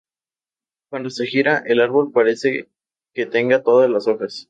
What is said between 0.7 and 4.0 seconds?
Cuando se gira, el árbol parece que tenga todas